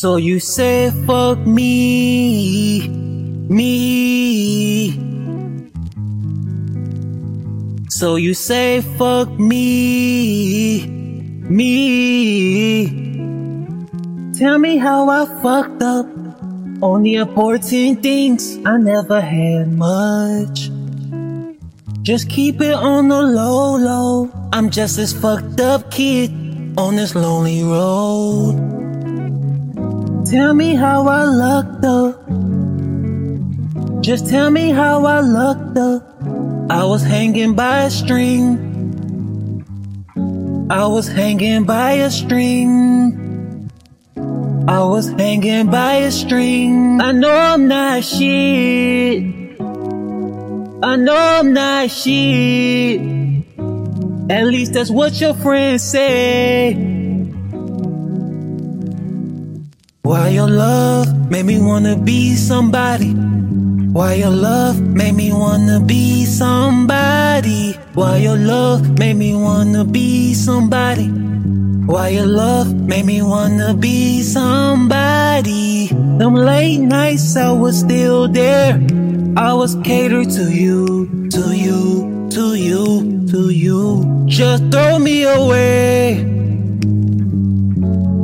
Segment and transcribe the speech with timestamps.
[0.00, 2.86] So you say fuck me,
[3.48, 4.92] me.
[7.90, 10.86] So you say fuck me,
[11.50, 12.86] me.
[14.38, 16.06] Tell me how I fucked up
[16.80, 20.70] on the important things I never had much.
[22.02, 24.30] Just keep it on the low, low.
[24.52, 26.30] I'm just this fucked up kid
[26.78, 28.77] on this lonely road.
[30.30, 32.28] Tell me how I lucked up.
[34.02, 36.02] Just tell me how I lucked up.
[36.68, 38.58] I was hanging by a string.
[40.68, 43.70] I was hanging by a string.
[44.68, 47.00] I was hanging by a string.
[47.00, 49.24] I know I'm not shit.
[50.82, 53.00] I know I'm not shit.
[54.28, 56.97] At least that's what your friends say.
[60.08, 63.12] Why your love made me wanna be somebody?
[63.92, 67.74] Why your love made me wanna be somebody?
[67.92, 71.08] Why your love made me wanna be somebody?
[71.84, 75.88] Why your love made me wanna be somebody?
[76.16, 78.80] Them late nights I was still there.
[79.36, 84.24] I was catered to you, to you, to you, to you.
[84.24, 86.24] Just throw me away.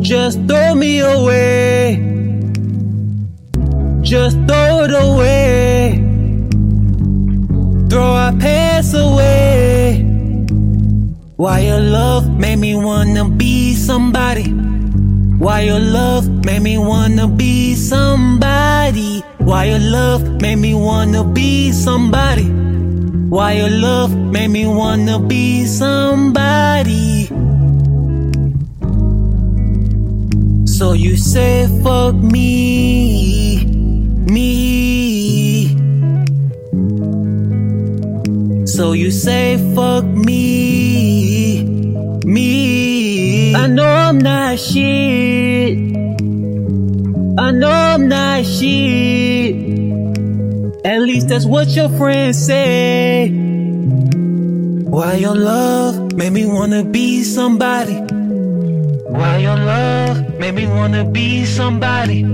[0.00, 1.53] Just throw me away.
[4.04, 5.98] Just throw it away.
[7.88, 10.04] Throw our past away.
[11.36, 14.50] Why your love made me wanna be somebody?
[15.38, 19.22] Why your love made me wanna be somebody?
[19.38, 22.48] Why your love made me wanna be somebody?
[23.30, 27.26] Why your love made me wanna be somebody?
[30.66, 33.73] So you say fuck me,
[34.34, 35.68] me.
[38.66, 41.62] So you say fuck me,
[42.24, 43.54] me.
[43.54, 45.78] I know I'm not shit.
[47.38, 49.54] I know I'm not shit.
[50.84, 53.30] At least that's what your friends say.
[54.94, 57.96] Why your love made me wanna be somebody?
[59.16, 62.24] Why your love made me wanna be somebody?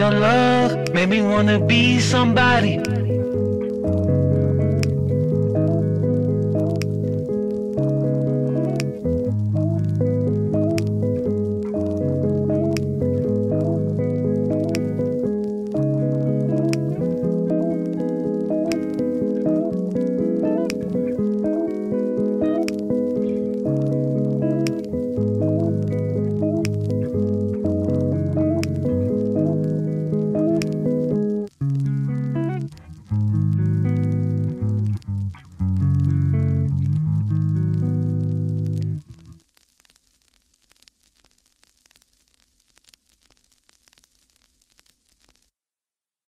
[0.00, 2.99] Your love made me wanna be somebody?